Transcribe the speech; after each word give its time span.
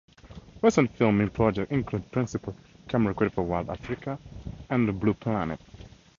Recent 0.63 0.89
filming 0.97 1.29
projects 1.29 1.71
include 1.71 2.11
principal 2.11 2.55
camera 2.89 3.13
credits 3.13 3.35
for 3.35 3.43
"Wild 3.43 3.69
Africa" 3.69 4.17
and 4.71 4.87
"The 4.87 4.93
Blue 4.93 5.13
Planet". 5.13 5.59